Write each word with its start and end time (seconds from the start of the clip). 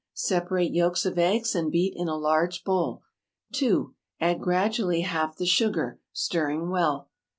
Separate 0.15 0.73
yolks 0.73 1.05
of 1.05 1.19
eggs 1.19 1.53
and 1.53 1.71
beat 1.71 1.93
in 1.95 2.07
a 2.07 2.17
large 2.17 2.63
bowl. 2.63 3.03
2. 3.51 3.93
Add 4.19 4.41
gradually 4.41 5.01
half 5.01 5.37
the 5.37 5.45
sugar, 5.45 5.99
stirring 6.11 6.71
well. 6.71 7.11